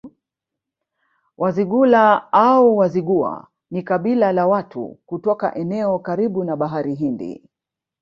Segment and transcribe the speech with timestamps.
[1.37, 7.49] Wazigula au Wazigua ni kabila la watu kutoka eneo karibu na Bahari Hindi